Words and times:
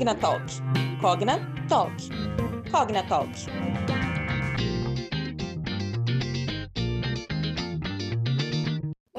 Cognatalk. 0.00 0.48
Cognatalk. 1.02 1.92
Cognatalk. 2.72 3.89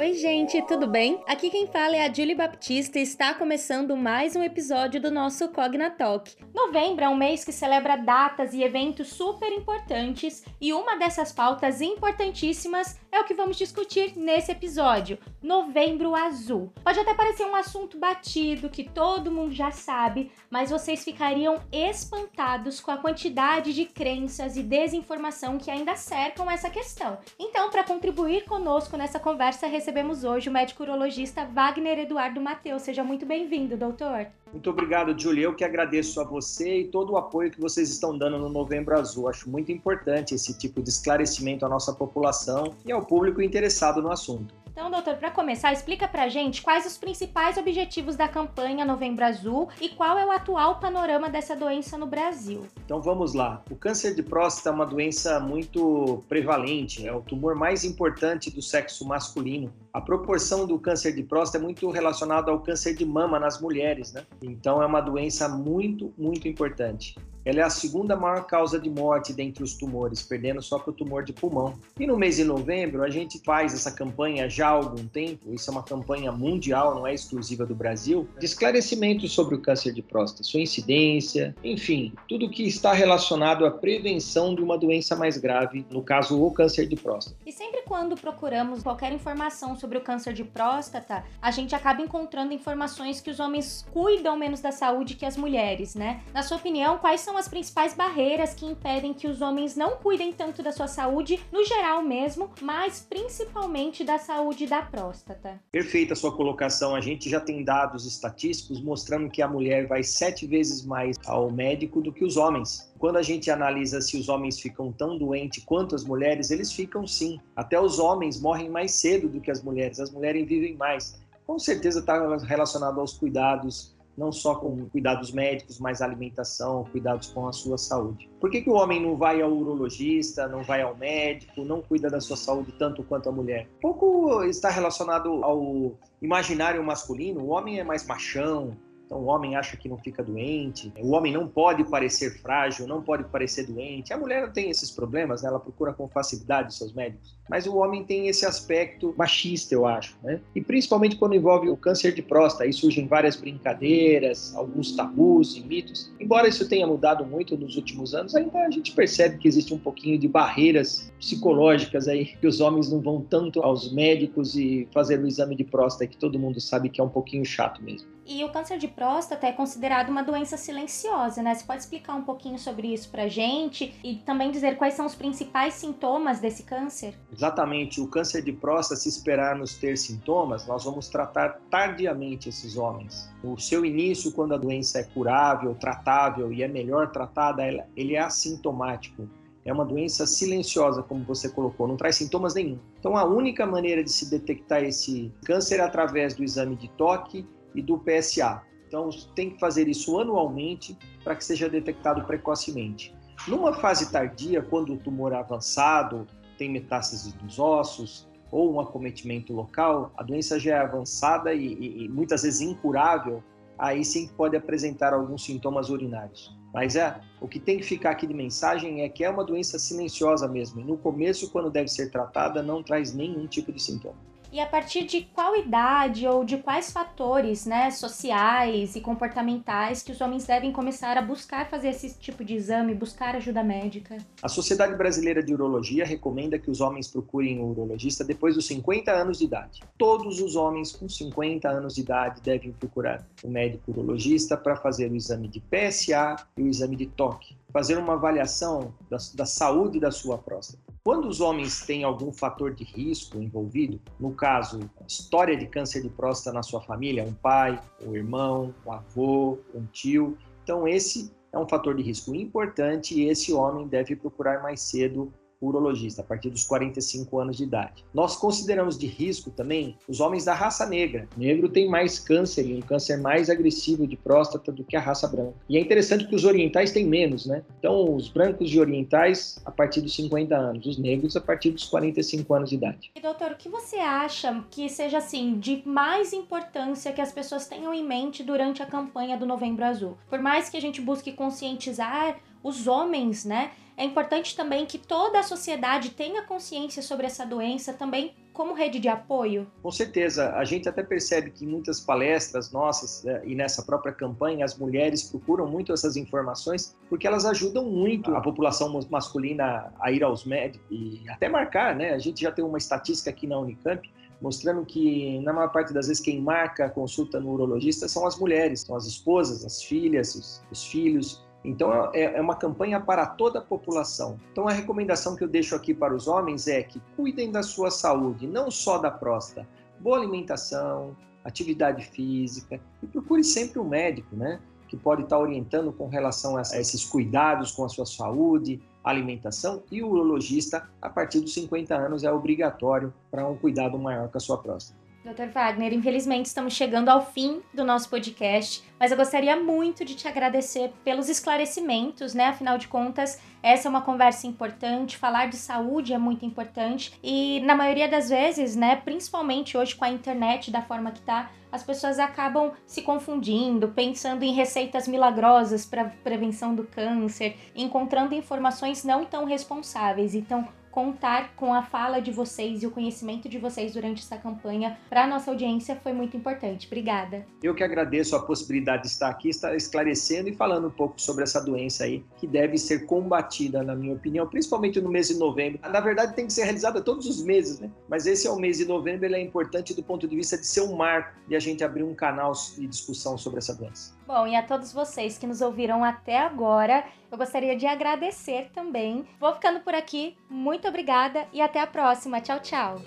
Oi, 0.02 0.16
gente, 0.16 0.60
tudo 0.64 0.88
bem? 0.88 1.22
Aqui 1.28 1.52
quem 1.52 1.68
fala 1.68 1.96
é 1.96 2.04
a 2.04 2.12
Julie 2.12 2.34
Baptista 2.34 2.98
e 2.98 3.04
está 3.04 3.36
começando 3.36 3.96
mais 3.96 4.36
um 4.36 4.42
episódio 4.42 5.00
do 5.00 5.12
nosso 5.12 5.48
Cogna 5.50 5.92
Talk. 5.92 6.36
Novembro 6.56 7.06
é 7.06 7.08
um 7.08 7.16
mês 7.16 7.46
que 7.46 7.52
celebra 7.52 7.98
datas 7.98 8.52
e 8.52 8.64
eventos 8.64 9.10
super 9.10 9.52
importantes 9.52 10.44
e 10.60 10.74
uma 10.74 10.98
dessas 10.98 11.32
pautas 11.32 11.82
importantíssimas 11.82 13.00
é 13.12 13.20
o 13.20 13.26
que 13.26 13.36
vamos 13.36 13.58
discutir 13.58 14.18
nesse 14.18 14.52
episódio, 14.52 15.20
Novembro 15.44 16.16
Azul. 16.16 16.74
Pode 16.84 17.00
até 17.00 17.14
parecer 17.14 17.46
um 17.46 17.56
assunto 17.56 18.00
batido 18.00 18.70
que 18.70 18.90
todo 18.90 19.30
mundo 19.30 19.54
já 19.54 19.70
sabe, 19.70 20.32
mas 20.50 20.72
vocês 20.72 21.04
ficariam 21.04 21.62
espantados 21.72 22.80
com 22.80 22.90
a 22.90 22.98
quantidade 22.98 23.72
de 23.74 23.86
crenças 23.86 24.58
e 24.58 24.64
desinformação 24.64 25.60
que 25.60 25.70
ainda 25.70 25.96
cercam 25.96 26.50
essa 26.50 26.72
questão. 26.72 27.20
Então, 27.38 27.70
para 27.70 27.84
contribuir 27.84 28.46
conosco 28.46 28.98
nessa 28.98 29.20
conversa, 29.20 29.68
recebemos 29.68 29.91
hoje 30.24 30.50
o 30.50 30.52
médico 30.52 30.84
urologista 30.84 31.46
Wagner 31.46 32.00
Eduardo 32.00 32.40
Mateus. 32.40 32.84
Seja 32.84 33.04
muito 33.04 33.26
bem-vindo, 33.26 33.76
doutor. 33.76 34.28
Muito 34.52 34.70
obrigado, 34.70 35.18
Julia. 35.20 35.46
Eu 35.46 35.54
que 35.54 35.64
agradeço 35.64 36.22
a 36.22 36.24
você 36.24 36.82
e 36.82 36.88
todo 36.88 37.14
o 37.14 37.18
apoio 37.18 37.52
que 37.52 37.60
vocês 37.60 37.90
estão 37.90 38.18
dando 38.18 38.38
no 38.38 38.50
Novembro 38.50 38.98
Azul. 38.98 39.28
Acho 39.28 39.50
muito 39.50 39.72
importante 39.72 40.34
esse 40.34 40.58
tipo 40.58 40.82
de 40.82 40.90
esclarecimento 40.90 41.66
à 41.66 41.70
nossa 41.70 41.94
população 41.94 42.74
e 42.86 42.92
ao 42.92 43.06
público 43.06 43.42
interessado 43.42 44.02
no 44.02 44.12
assunto. 44.12 44.61
Então, 44.72 44.90
doutor, 44.90 45.16
para 45.16 45.30
começar, 45.30 45.74
explica 45.74 46.08
pra 46.08 46.30
gente 46.30 46.62
quais 46.62 46.86
os 46.86 46.98
principais 46.98 47.58
objetivos 47.58 48.16
da 48.16 48.28
campanha 48.28 48.86
Novembro 48.86 49.26
Azul 49.26 49.68
e 49.82 49.90
qual 49.90 50.18
é 50.18 50.26
o 50.26 50.32
atual 50.32 50.80
panorama 50.80 51.30
dessa 51.30 51.56
doença 51.56 51.98
no 51.98 52.08
Brasil. 52.08 52.66
Então 52.86 53.02
vamos 53.02 53.34
lá. 53.34 53.62
O 53.70 53.76
câncer 53.76 54.16
de 54.16 54.24
próstata 54.24 54.70
é 54.70 54.72
uma 54.72 54.86
doença 54.86 55.42
muito 55.42 56.24
prevalente, 56.30 57.06
é 57.06 57.14
o 57.14 57.22
tumor 57.22 57.54
mais 57.54 57.84
importante 57.84 58.50
do 58.50 58.62
sexo 58.62 59.06
masculino. 59.06 59.74
A 59.94 60.00
proporção 60.00 60.66
do 60.66 60.80
câncer 60.80 61.14
de 61.14 61.24
próstata 61.24 61.62
é 61.62 61.66
muito 61.66 61.90
relacionada 61.90 62.50
ao 62.50 62.62
câncer 62.62 62.96
de 62.96 63.06
mama 63.06 63.38
nas 63.38 63.60
mulheres, 63.60 64.14
né? 64.14 64.26
Então 64.42 64.82
é 64.82 64.86
uma 64.86 65.02
doença 65.02 65.50
muito, 65.50 66.14
muito 66.18 66.48
importante. 66.48 67.16
Ela 67.44 67.62
é 67.62 67.64
a 67.64 67.70
segunda 67.70 68.16
maior 68.16 68.46
causa 68.46 68.80
de 68.80 68.90
morte 68.90 69.34
dentre 69.34 69.64
os 69.64 69.74
tumores, 69.74 70.22
perdendo 70.22 70.62
só 70.62 70.78
para 70.78 70.92
o 70.92 70.94
tumor 70.94 71.24
de 71.24 71.34
pulmão. 71.34 71.74
E 72.00 72.06
no 72.06 72.18
mês 72.18 72.36
de 72.36 72.44
novembro, 72.44 73.04
a 73.04 73.10
gente 73.10 73.40
faz 73.44 73.74
essa 73.74 73.92
campanha 73.92 74.48
já 74.48 74.68
há 74.68 74.72
algum 74.72 75.08
tempo, 75.08 75.52
isso 75.54 75.70
é 75.70 75.74
uma 75.74 75.84
campanha 75.84 76.32
mundial, 76.32 76.94
não 76.94 77.08
é 77.08 77.14
exclusiva 77.14 77.66
do 77.66 77.74
Brasil, 77.74 78.28
de 78.40 78.46
esclarecimento 78.46 79.28
sobre 79.28 79.56
o 79.56 79.60
câncer 79.60 79.94
de 79.94 80.02
próstata, 80.02 80.44
sua 80.44 80.62
incidência, 80.62 81.56
enfim, 81.64 82.14
tudo 82.28 82.50
que 82.50 82.64
está 82.64 82.94
relacionado 82.94 83.66
à 83.66 83.72
prevenção 83.72 84.54
de 84.54 84.62
uma 84.62 84.78
doença 84.78 85.16
mais 85.16 85.38
grave, 85.38 85.86
no 85.90 86.04
caso, 86.04 86.42
o 86.42 86.52
câncer 86.52 86.88
de 86.88 86.96
próstata. 86.96 87.36
E 87.46 87.52
sempre 87.52 87.82
quando 87.88 88.16
procuramos 88.16 88.84
qualquer 88.84 89.12
informação 89.12 89.76
sobre 89.76 89.98
o 89.98 90.02
câncer 90.02 90.34
de 90.34 90.44
próstata, 90.44 91.24
a 91.42 91.52
gente 91.52 91.74
acaba 91.74 92.02
encontrando 92.02 92.54
informações 92.54 93.20
que 93.20 93.30
os 93.30 93.40
homens 93.40 93.86
cuidam 93.92 94.38
menos 94.38 94.62
da 94.62 94.72
saúde 94.72 95.16
que 95.16 95.26
as 95.26 95.36
mulheres, 95.36 95.96
né? 95.96 96.22
Na 96.34 96.44
sua 96.44 96.58
opinião, 96.58 96.98
quais 97.00 97.22
são 97.22 97.31
são 97.32 97.38
as 97.38 97.48
principais 97.48 97.94
barreiras 97.94 98.54
que 98.54 98.66
impedem 98.66 99.14
que 99.14 99.26
os 99.26 99.42
homens 99.42 99.78
não 99.78 99.92
cuidem 99.92 100.34
tanto 100.34 100.62
da 100.62 100.74
sua 100.74 100.88
saúde, 100.88 101.40
no 101.50 101.64
geral 101.64 102.04
mesmo, 102.04 102.52
mas 102.60 103.00
principalmente 103.00 104.04
da 104.04 104.18
saúde 104.18 104.68
da 104.68 104.82
próstata? 104.82 105.58
Perfeita 105.72 106.12
a 106.12 106.16
sua 106.18 106.36
colocação. 106.36 106.94
A 106.94 107.00
gente 107.00 107.30
já 107.30 107.40
tem 107.40 107.64
dados 107.64 108.06
estatísticos 108.06 108.82
mostrando 108.82 109.30
que 109.30 109.42
a 109.42 109.48
mulher 109.48 109.88
vai 109.88 110.04
sete 110.04 110.46
vezes 110.46 110.86
mais 110.86 111.16
ao 111.26 111.50
médico 111.50 112.02
do 112.02 112.12
que 112.12 112.26
os 112.26 112.36
homens. 112.36 112.92
Quando 113.00 113.16
a 113.16 113.22
gente 113.22 113.50
analisa 113.50 114.02
se 114.02 114.18
os 114.18 114.28
homens 114.28 114.60
ficam 114.60 114.92
tão 114.92 115.18
doentes 115.18 115.64
quanto 115.64 115.96
as 115.96 116.04
mulheres, 116.04 116.52
eles 116.52 116.74
ficam 116.74 117.08
sim. 117.08 117.40
Até 117.56 117.80
os 117.80 117.98
homens 117.98 118.42
morrem 118.42 118.70
mais 118.70 118.92
cedo 118.96 119.30
do 119.30 119.40
que 119.40 119.50
as 119.50 119.64
mulheres. 119.64 120.02
As 120.02 120.12
mulheres 120.12 120.46
vivem 120.46 120.76
mais. 120.76 121.18
Com 121.48 121.58
certeza 121.58 122.00
está 122.00 122.36
relacionado 122.40 123.00
aos 123.00 123.14
cuidados 123.14 123.96
não 124.18 124.32
só 124.32 124.56
com 124.56 124.86
cuidados 124.90 125.32
médicos, 125.32 125.80
mas 125.80 126.02
alimentação, 126.02 126.84
cuidados 126.92 127.30
com 127.30 127.48
a 127.48 127.54
sua 127.54 127.78
saúde. 127.78 128.30
Por 128.40 128.50
que, 128.50 128.62
que 128.62 128.70
o 128.70 128.74
homem 128.74 129.02
não 129.02 129.16
vai 129.16 129.42
ao 129.42 129.52
urologista, 129.52 130.48
não 130.48 130.64
vai 130.64 130.82
ao 130.82 130.96
médico, 130.96 131.64
não 131.64 131.82
cuida 131.82 132.10
da 132.10 132.20
sua 132.20 132.38
saúde 132.38 132.74
tanto 132.78 133.04
quanto 133.04 133.30
a 133.30 133.32
mulher? 133.32 133.68
Pouco 133.82 134.44
está 134.44 134.70
relacionado 134.70 135.44
ao 135.44 135.94
imaginário 136.22 136.84
masculino. 136.84 137.42
O 137.42 137.50
homem 137.50 137.80
é 137.80 137.84
mais 137.84 138.06
machão, 138.06 138.78
então 139.12 139.20
o 139.20 139.26
homem 139.26 139.58
acha 139.58 139.76
que 139.76 139.90
não 139.90 139.98
fica 139.98 140.24
doente, 140.24 140.90
o 140.98 141.12
homem 141.12 141.34
não 141.34 141.46
pode 141.46 141.84
parecer 141.84 142.42
frágil, 142.42 142.88
não 142.88 143.02
pode 143.02 143.26
parecer 143.26 143.68
doente. 143.68 144.14
A 144.14 144.18
mulher 144.18 144.42
não 144.42 144.54
tem 144.54 144.70
esses 144.70 144.90
problemas, 144.90 145.42
né? 145.42 145.50
ela 145.50 145.60
procura 145.60 145.92
com 145.92 146.08
facilidade 146.08 146.74
seus 146.74 146.94
médicos. 146.94 147.36
Mas 147.50 147.68
o 147.68 147.76
homem 147.76 148.06
tem 148.06 148.30
esse 148.30 148.46
aspecto 148.46 149.14
machista, 149.18 149.76
eu 149.76 149.86
acho, 149.86 150.18
né? 150.24 150.40
E 150.56 150.62
principalmente 150.62 151.18
quando 151.18 151.36
envolve 151.36 151.68
o 151.68 151.76
câncer 151.76 152.14
de 152.14 152.22
próstata, 152.22 152.64
aí 152.64 152.72
surgem 152.72 153.06
várias 153.06 153.36
brincadeiras, 153.36 154.56
alguns 154.56 154.96
tabus 154.96 155.58
e 155.58 155.62
mitos. 155.62 156.10
Embora 156.18 156.48
isso 156.48 156.70
tenha 156.70 156.88
mudado 156.88 157.26
muito 157.26 157.58
nos 157.58 157.76
últimos 157.76 158.16
anos, 158.16 158.34
ainda 158.34 158.60
a 158.60 158.72
gente 158.72 158.94
percebe 158.94 159.38
que 159.38 159.50
existe 159.50 159.74
um 159.74 159.78
pouquinho 159.78 160.18
de 160.18 160.30
barreiras 160.30 161.12
psicológicas 161.20 162.08
aí, 162.08 162.28
que 162.28 162.48
os 162.48 162.62
homens 162.62 162.90
não 162.90 163.02
vão 163.02 163.20
tanto 163.20 163.62
aos 163.62 163.92
médicos 163.92 164.56
e 164.56 164.88
fazer 164.94 165.20
o 165.20 165.28
exame 165.28 165.54
de 165.54 165.66
próstata, 165.66 166.08
que 166.08 166.16
todo 166.16 166.40
mundo 166.40 166.62
sabe 166.62 166.88
que 166.88 167.02
é 167.02 167.04
um 167.04 167.10
pouquinho 167.10 167.44
chato 167.44 167.84
mesmo. 167.84 168.08
E 168.26 168.44
o 168.44 168.50
câncer 168.50 168.78
de 168.78 168.88
próstata 168.88 169.48
é 169.48 169.52
considerado 169.52 170.10
uma 170.10 170.24
doença 170.24 170.56
silenciosa, 170.56 171.42
né? 171.42 171.56
Você 171.56 171.66
pode 171.66 171.82
explicar 171.82 172.14
um 172.16 172.22
pouquinho 172.22 172.58
sobre 172.58 172.94
isso 172.94 173.10
pra 173.10 173.28
gente 173.28 173.94
e 174.04 174.16
também 174.18 174.52
dizer 174.52 174.78
quais 174.78 174.94
são 174.94 175.06
os 175.06 175.16
principais 175.16 175.74
sintomas 175.74 176.40
desse 176.40 176.64
câncer? 176.64 177.16
Exatamente. 177.34 178.00
O 178.00 178.08
câncer 178.08 178.44
de 178.44 178.54
próstata, 178.54 179.02
se 179.02 179.10
esperarmos 179.10 179.76
ter 179.76 179.98
sintomas, 179.98 180.68
nós 180.68 180.84
vamos 180.84 181.10
tratar 181.10 181.60
tardiamente 181.70 182.48
esses 182.48 182.78
homens. 182.78 183.30
O 183.44 183.58
seu 183.58 183.84
início, 183.84 184.32
quando 184.32 184.54
a 184.54 184.58
doença 184.58 185.00
é 185.00 185.04
curável, 185.04 185.74
tratável 185.74 186.54
e 186.54 186.62
é 186.62 186.68
melhor 186.68 187.12
tratada, 187.12 187.64
ele 187.96 188.16
é 188.16 188.20
assintomático. 188.20 189.28
É 189.64 189.72
uma 189.72 189.86
doença 189.86 190.26
silenciosa, 190.26 191.04
como 191.04 191.24
você 191.24 191.50
colocou, 191.50 191.88
não 191.88 191.96
traz 191.96 192.16
sintomas 192.16 192.56
nenhum. 192.56 192.80
Então, 193.00 193.16
a 193.16 193.24
única 193.24 193.66
maneira 193.66 194.04
de 194.04 194.12
se 194.12 194.30
detectar 194.30 194.84
esse 194.84 195.32
câncer 195.46 195.80
é 195.80 195.84
através 195.84 196.34
do 196.34 196.44
exame 196.44 196.76
de 196.76 196.90
toque 196.90 197.48
e 197.74 197.82
do 197.82 197.98
PSA. 197.98 198.62
Então, 198.88 199.10
tem 199.36 199.52
que 199.52 199.60
fazer 199.60 199.88
isso 199.88 200.20
anualmente 200.20 200.98
para 201.24 201.36
que 201.36 201.46
seja 201.46 201.70
detectado 201.70 202.24
precocemente. 202.26 203.16
Numa 203.48 203.74
fase 203.74 204.12
tardia, 204.12 204.62
quando 204.62 204.94
o 204.94 204.98
tumor 204.98 205.32
é 205.32 205.38
avançado, 205.38 206.28
tem 206.58 206.70
metástase 206.70 207.34
dos 207.38 207.58
ossos 207.58 208.28
ou 208.52 208.74
um 208.74 208.80
acometimento 208.82 209.54
local, 209.54 210.12
a 210.18 210.24
doença 210.24 210.60
já 210.60 210.76
é 210.76 210.80
avançada 210.80 211.54
e, 211.54 211.74
e, 211.74 212.04
e 212.04 212.10
muitas 212.10 212.44
vezes 212.44 212.60
incurável, 212.60 213.42
aí 213.80 214.04
sim 214.04 214.28
pode 214.28 214.58
apresentar 214.58 215.14
alguns 215.14 215.46
sintomas 215.46 215.90
urinários. 215.90 216.54
Mas 216.74 216.96
é, 216.98 217.20
o 217.40 217.48
que 217.48 217.60
tem 217.60 217.78
que 217.78 217.84
ficar 217.84 218.12
aqui 218.12 218.28
de 218.28 218.34
mensagem 218.34 219.02
é 219.04 219.10
que 219.10 219.24
é 219.24 219.30
uma 219.30 219.44
doença 219.44 219.80
silenciosa 219.80 220.48
mesmo. 220.48 220.82
E 220.82 220.84
no 220.84 220.98
começo, 220.98 221.50
quando 221.50 221.72
deve 221.72 221.88
ser 221.88 222.12
tratada, 222.12 222.62
não 222.62 222.84
traz 222.84 223.14
nenhum 223.14 223.48
tipo 223.48 223.72
de 223.72 223.82
sintoma 223.82 224.31
e 224.52 224.60
a 224.60 224.66
partir 224.66 225.06
de 225.06 225.22
qual 225.34 225.56
idade 225.56 226.28
ou 226.28 226.44
de 226.44 226.58
quais 226.58 226.92
fatores 226.92 227.66
né, 227.66 227.90
sociais 227.90 228.96
e 228.96 229.02
comportamentais 229.02 230.04
que 230.04 230.12
os 230.12 230.20
homens 230.20 230.46
devem 230.46 230.72
começar 230.72 231.18
a 231.18 231.22
buscar 231.22 231.70
fazer 231.70 231.90
esse 231.90 232.20
tipo 232.20 232.44
de 232.44 232.56
exame, 232.56 232.94
buscar 232.94 233.36
ajuda 233.36 233.64
médica? 233.64 234.18
A 234.42 234.50
Sociedade 234.50 234.94
Brasileira 234.96 235.42
de 235.42 235.54
Urologia 235.54 236.06
recomenda 236.06 236.60
que 236.60 236.70
os 236.70 236.82
homens 236.82 237.08
procurem 237.08 237.60
um 237.60 237.72
urologista 237.72 238.24
depois 238.24 238.56
dos 238.56 238.68
50 238.68 239.12
anos 239.12 239.40
de 239.40 239.46
idade. 239.46 239.82
Todos 239.98 240.42
os 240.42 240.56
homens 240.56 240.92
com 240.92 241.08
50 241.08 241.70
anos 241.70 241.96
de 241.96 242.02
idade 242.02 242.42
devem 242.42 242.74
procurar 242.74 243.26
um 243.46 243.50
médico 243.50 243.92
urologista 243.92 244.58
para 244.58 244.76
fazer 244.76 245.10
o 245.10 245.16
exame 245.16 245.48
de 245.48 245.62
PSA 245.62 246.36
e 246.58 246.64
o 246.64 246.68
exame 246.68 246.96
de 246.98 247.06
toque, 247.06 247.56
fazer 247.72 247.98
uma 247.98 248.14
avaliação 248.14 248.94
da, 249.10 249.18
da 249.36 249.46
saúde 249.46 250.00
da 250.00 250.12
sua 250.12 250.38
próstata. 250.38 250.84
Quando 251.04 251.28
os 251.28 251.42
homens 251.42 251.82
têm 251.86 252.04
algum 252.04 252.32
fator 252.32 252.74
de 252.74 252.84
risco 252.84 253.42
envolvido, 253.42 254.00
no 254.20 254.34
caso, 254.34 254.80
história 255.08 255.58
de 255.58 255.66
câncer 255.66 256.02
de 256.02 256.10
próstata 256.10 256.54
na 256.54 256.62
sua 256.62 256.82
família, 256.82 257.24
um 257.24 257.34
pai, 257.34 257.82
um 258.06 258.16
irmão, 258.16 258.74
um 258.86 258.92
avô, 258.92 259.58
um 259.74 259.86
tio, 259.86 260.38
então 260.64 260.88
esse 260.88 261.32
é 261.52 261.58
um 261.58 261.68
fator 261.68 261.96
de 261.96 262.04
risco 262.04 262.36
importante 262.36 263.20
e 263.20 263.28
esse 263.28 263.52
homem 263.52 263.88
deve 263.88 264.16
procurar 264.16 264.62
mais 264.62 264.82
cedo 264.82 265.34
urologista, 265.62 266.22
a 266.22 266.26
partir 266.26 266.50
dos 266.50 266.64
45 266.64 267.40
anos 267.40 267.58
de 267.58 267.64
idade. 267.64 268.04
Nós 268.14 268.36
consideramos 268.36 268.98
de 268.98 269.06
risco 269.06 269.52
também 269.52 269.98
os 270.08 270.20
homens 270.20 270.46
da 270.46 270.54
raça 270.54 270.86
negra. 270.86 271.28
O 271.36 271.40
negro 271.40 271.70
tem 271.70 271.88
mais 271.90 272.20
câncer 272.20 272.66
um 272.72 272.82
câncer 272.82 273.18
mais 273.18 273.50
agressivo 273.50 274.08
de 274.08 274.16
próstata 274.16 274.72
do 274.72 274.84
que 274.84 274.96
a 274.96 275.00
raça 275.00 275.28
branca. 275.28 275.54
E 275.70 275.78
é 275.78 275.80
interessante 275.80 276.28
que 276.28 276.36
os 276.36 276.46
orientais 276.46 276.92
têm 276.92 277.06
menos, 277.06 277.46
né? 277.46 277.64
Então, 277.80 278.16
os 278.16 278.30
brancos 278.30 278.72
e 278.72 278.80
orientais 278.80 279.60
a 279.66 279.72
partir 279.72 280.02
dos 280.02 280.16
50 280.16 280.56
anos, 280.56 280.86
os 280.86 280.98
negros 280.98 281.36
a 281.36 281.42
partir 281.42 281.72
dos 281.72 281.86
45 281.86 282.54
anos 282.54 282.70
de 282.70 282.76
idade. 282.76 283.12
E 283.16 283.22
doutor, 283.22 283.52
o 283.52 283.56
que 283.56 283.70
você 283.70 283.98
acha 283.98 284.64
que 284.70 284.90
seja 284.90 285.18
assim 285.18 285.60
de 285.60 285.82
mais 285.86 286.34
importância 286.34 287.12
que 287.12 287.22
as 287.22 287.32
pessoas 287.32 287.68
tenham 287.68 287.94
em 287.94 288.04
mente 288.04 288.44
durante 288.44 288.82
a 288.82 288.86
campanha 288.86 289.38
do 289.38 289.46
Novembro 289.46 289.86
Azul? 289.86 290.18
Por 290.30 290.40
mais 290.40 290.70
que 290.70 290.78
a 290.78 290.82
gente 290.82 291.02
busque 291.02 291.32
conscientizar 291.32 292.38
os 292.64 292.88
homens, 292.88 293.46
né? 293.46 293.72
É 294.02 294.04
importante 294.04 294.56
também 294.56 294.84
que 294.88 294.98
toda 294.98 295.40
a 295.40 295.44
sociedade 295.44 296.10
tenha 296.10 296.42
consciência 296.42 297.04
sobre 297.04 297.28
essa 297.28 297.46
doença 297.46 297.94
também 297.94 298.34
como 298.52 298.74
rede 298.74 298.98
de 298.98 299.08
apoio? 299.08 299.68
Com 299.84 299.92
certeza. 299.92 300.56
A 300.56 300.64
gente 300.66 300.90
até 300.90 301.04
percebe 301.04 301.52
que 301.52 301.66
em 301.66 301.68
muitas 301.68 302.00
palestras 302.00 302.72
nossas 302.72 303.24
né, 303.24 303.44
e 303.46 303.54
nessa 303.54 303.84
própria 303.84 304.12
campanha, 304.12 304.66
as 304.66 304.76
mulheres 304.76 305.22
procuram 305.22 305.68
muito 305.68 305.94
essas 305.94 306.18
informações 306.18 306.98
porque 307.10 307.28
elas 307.28 307.46
ajudam 307.46 307.86
muito 307.86 308.34
a 308.36 308.42
população 308.42 308.92
masculina 309.08 309.94
a 310.00 310.12
ir 310.12 310.24
aos 310.24 310.46
médicos 310.46 310.88
e 310.90 311.22
até 311.30 311.48
marcar, 311.48 311.96
né? 311.96 312.16
A 312.16 312.18
gente 312.18 312.42
já 312.42 312.52
tem 312.52 312.66
uma 312.66 312.80
estatística 312.80 313.30
aqui 313.30 313.46
na 313.46 313.60
Unicamp 313.60 314.12
mostrando 314.42 314.84
que 314.84 315.40
na 315.42 315.54
maior 315.54 315.72
parte 315.72 315.94
das 315.94 316.08
vezes 316.08 316.24
quem 316.24 316.42
marca 316.42 316.86
a 316.86 316.90
consulta 316.90 317.40
no 317.40 317.52
urologista 317.52 318.08
são 318.08 318.26
as 318.26 318.36
mulheres, 318.40 318.82
são 318.82 318.96
as 318.96 319.06
esposas, 319.06 319.64
as 319.64 319.84
filhas, 319.84 320.34
os, 320.34 320.64
os 320.72 320.86
filhos. 320.86 321.46
Então, 321.64 322.12
é, 322.14 322.38
é 322.38 322.42
uma 322.42 322.56
campanha 322.56 323.00
para 323.00 323.26
toda 323.26 323.60
a 323.60 323.62
população. 323.62 324.40
Então, 324.52 324.68
a 324.68 324.72
recomendação 324.72 325.36
que 325.36 325.44
eu 325.44 325.48
deixo 325.48 325.76
aqui 325.76 325.94
para 325.94 326.16
os 326.16 326.28
homens 326.28 326.68
é 326.68 326.82
que 326.82 327.00
cuidem 327.16 327.52
da 327.52 327.62
sua 327.62 327.92
saúde, 327.92 328.48
não 328.48 328.72
só 328.72 328.98
da 328.98 329.12
próstata. 329.12 329.68
Boa 330.00 330.18
alimentação, 330.18 331.16
atividade 331.44 332.06
física 332.06 332.80
e 333.02 333.08
procure 333.08 333.44
sempre 333.44 333.80
um 333.80 333.88
médico, 333.88 334.36
né? 334.36 334.60
Que 334.88 334.98
pode 334.98 335.24
estar 335.24 335.40
orientando 335.40 335.92
com 335.92 336.08
relação 336.08 336.58
a 336.58 336.62
esses 336.62 337.06
cuidados 337.06 337.72
com 337.72 337.86
a 337.86 337.90
sua 337.90 338.06
saúde, 338.06 338.82
alimentação 339.04 339.84
e 339.92 340.02
o 340.04 340.10
urologista, 340.10 340.90
a 341.02 341.10
partir 341.10 341.40
dos 341.40 341.54
50 341.54 341.96
anos, 341.96 342.24
é 342.24 342.32
obrigatório 342.32 343.14
para 343.30 343.48
um 343.48 343.56
cuidado 343.56 343.98
maior 343.98 344.30
com 344.30 344.38
a 344.38 344.42
sua 344.42 344.58
próstata. 344.58 345.01
Dr. 345.24 345.50
Wagner, 345.54 345.94
infelizmente 345.94 346.48
estamos 346.48 346.74
chegando 346.74 347.10
ao 347.10 347.24
fim 347.24 347.62
do 347.72 347.84
nosso 347.84 348.10
podcast, 348.10 348.84
mas 349.00 349.12
eu 349.12 349.18
gostaria 349.18 349.56
muito 349.56 350.04
de 350.04 350.16
te 350.16 350.28
agradecer 350.28 350.92
pelos 351.04 351.30
esclarecimentos, 351.30 352.34
né? 352.34 352.46
Afinal 352.46 352.78
de 352.80 352.88
contas, 352.88 353.40
essa 353.62 353.88
é 353.88 353.90
uma 353.90 354.02
conversa 354.02 354.48
importante, 354.48 355.18
falar 355.18 355.48
de 355.48 355.58
saúde 355.58 356.12
é 356.12 356.18
muito 356.18 356.44
importante 356.44 357.14
e 357.24 357.60
na 357.62 357.76
maioria 357.76 358.08
das 358.08 358.30
vezes, 358.30 358.76
né, 358.76 358.96
principalmente 358.96 359.78
hoje 359.78 359.96
com 359.96 360.06
a 360.06 360.10
internet 360.10 360.72
da 360.72 360.82
forma 360.82 361.12
que 361.12 361.22
tá, 361.22 361.52
as 361.72 361.84
pessoas 361.84 362.18
acabam 362.18 362.72
se 362.86 363.04
confundindo, 363.04 363.90
pensando 363.90 364.44
em 364.44 364.54
receitas 364.54 365.08
milagrosas 365.08 365.86
para 365.86 366.06
prevenção 366.24 366.74
do 366.74 366.84
câncer, 366.84 367.58
encontrando 367.76 368.34
informações 368.34 369.04
não 369.04 369.24
tão 369.24 369.46
responsáveis. 369.46 370.34
Então, 370.34 370.68
contar 370.92 371.56
com 371.56 371.74
a 371.74 371.82
fala 371.82 372.20
de 372.20 372.32
vocês 372.32 372.84
e 372.84 372.88
o 372.88 372.92
conhecimento 372.92 373.48
de 373.48 373.58
vocês 373.58 373.94
durante 373.94 374.22
essa 374.22 374.38
campanha 374.38 374.98
para 375.10 375.24
a 375.24 375.28
nossa 375.28 375.50
audiência 375.50 375.96
foi 375.96 376.14
muito 376.14 376.36
importante. 376.36 376.86
Obrigada. 376.88 377.46
Eu 377.64 377.74
que 377.74 377.84
agradeço 377.84 378.36
a 378.36 378.42
possibilidade 378.42 379.04
de 379.04 379.08
estar 379.10 379.30
aqui, 379.30 379.50
estar 379.50 379.76
esclarecendo 379.76 380.50
e 380.50 380.54
falando 380.54 380.88
um 380.88 380.92
pouco 380.92 381.20
sobre 381.20 381.44
essa 381.44 381.64
doença 381.64 382.04
aí, 382.04 382.24
que 382.38 382.46
deve 382.46 382.78
ser 382.78 383.06
combatida, 383.06 383.82
na 383.82 383.96
minha 383.96 384.14
opinião, 384.14 384.48
principalmente 384.48 385.00
no 385.00 385.10
mês 385.10 385.30
de 385.30 385.36
novembro. 385.36 385.80
Na 385.90 386.02
verdade, 386.02 386.36
tem 386.36 386.46
que 386.46 386.54
ser 386.54 386.64
realizada 386.64 387.02
todos 387.02 387.26
os 387.26 387.44
meses, 387.44 387.80
né? 387.80 387.90
Mas 388.10 388.26
esse 388.26 388.46
é 388.46 388.52
o 388.52 388.58
mês 388.58 388.78
de 388.78 388.86
novembro, 388.86 389.26
ele 389.26 389.36
é 389.36 389.42
importante 389.42 389.94
do 389.94 390.04
ponto 390.04 390.28
de 390.28 390.36
vista 390.36 390.58
de 390.58 390.68
ser 390.68 390.82
um 390.82 390.96
marco 390.96 391.40
de 391.48 391.56
a 391.56 391.60
gente 391.60 391.84
abrir 391.84 392.04
um 392.04 392.14
canal 392.14 392.52
de 392.52 392.88
discussão 392.88 393.38
sobre 393.38 393.60
essa 393.60 393.74
doença. 393.74 394.14
Bom, 394.28 394.48
e 394.48 394.56
a 394.56 394.64
todos 394.64 394.94
vocês 394.94 395.38
que 395.38 395.48
nos 395.48 395.62
ouviram 395.62 396.04
até 396.04 396.40
agora, 396.40 397.04
eu 397.32 397.38
gostaria 397.38 397.76
de 397.76 397.88
agradecer 397.88 398.70
também. 398.74 399.26
Vou 399.40 399.54
ficando 399.54 399.80
por 399.80 399.96
aqui. 399.96 400.38
Muito 400.50 400.88
obrigada 400.88 401.48
e 401.54 401.62
até 401.62 401.80
a 401.80 401.88
próxima. 401.88 402.42
Tchau, 402.42 402.60
tchau. 402.60 403.02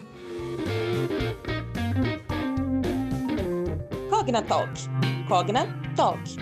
Cogna 4.09 4.43
Talk. 4.43 4.73
Cogna 5.29 5.67
Talk. 5.94 6.37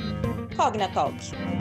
Cogna 0.57 0.89
Talk. 0.89 1.52